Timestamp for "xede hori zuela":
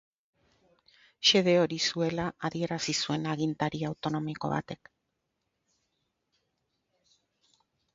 1.29-2.25